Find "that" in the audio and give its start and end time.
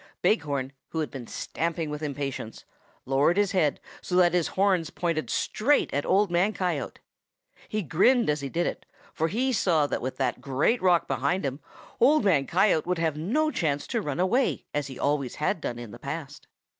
4.15-4.33, 9.85-10.01, 10.17-10.41